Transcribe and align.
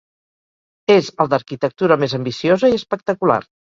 És 0.93 1.11
el 1.25 1.29
d'arquitectura 1.33 1.99
més 2.05 2.17
ambiciosa 2.19 2.73
i 2.73 2.79
espectacular. 2.83 3.39